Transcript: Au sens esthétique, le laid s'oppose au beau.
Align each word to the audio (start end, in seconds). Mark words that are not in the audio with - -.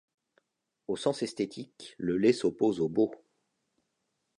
Au 0.87 0.95
sens 0.95 1.21
esthétique, 1.21 1.93
le 1.99 2.17
laid 2.17 2.33
s'oppose 2.33 2.79
au 2.79 2.89
beau. 2.89 3.13